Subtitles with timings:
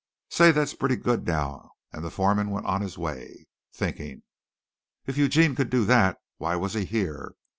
[0.31, 4.23] "Say, that's pretty good now," and the foreman went on his way, thinking.
[5.05, 7.33] If Eugene could do that, why was he here?